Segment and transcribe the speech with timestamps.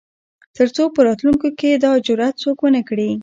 [0.57, 3.11] تر څو په راتلونکو کې دا جرات څوک ونه کړي.